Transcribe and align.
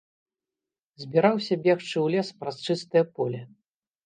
Збіраўся 1.03 1.53
бегчы 1.67 1.93
ў 1.93 2.07
лес 2.17 2.33
праз 2.41 2.57
чыстае 2.69 3.05
поле. 3.21 3.45